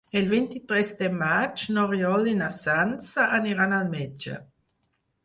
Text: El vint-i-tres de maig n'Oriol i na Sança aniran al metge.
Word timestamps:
El 0.19 0.27
vint-i-tres 0.29 0.91
de 1.01 1.09
maig 1.17 1.65
n'Oriol 1.75 2.29
i 2.31 2.33
na 2.39 2.47
Sança 2.55 3.27
aniran 3.41 3.77
al 3.81 3.93
metge. 3.93 4.39